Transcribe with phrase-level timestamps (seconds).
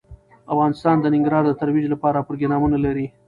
[0.53, 3.05] افغانستان د ننګرهار د ترویج لپاره پروګرامونه لري.